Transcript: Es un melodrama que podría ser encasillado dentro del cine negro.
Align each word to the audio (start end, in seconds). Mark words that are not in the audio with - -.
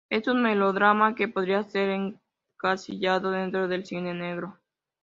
Es 0.09 0.27
un 0.27 0.41
melodrama 0.41 1.13
que 1.13 1.27
podría 1.27 1.61
ser 1.61 1.91
encasillado 1.91 3.29
dentro 3.29 3.67
del 3.67 3.85
cine 3.85 4.15
negro. 4.15 4.57